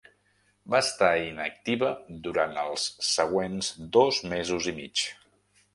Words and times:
Va 0.75 0.79
estar 0.85 1.09
inactiva 1.25 1.91
durant 2.29 2.57
els 2.65 2.87
següents 3.11 3.73
dos 3.99 4.23
mesos 4.35 4.71
i 4.75 4.77
mig. 4.81 5.07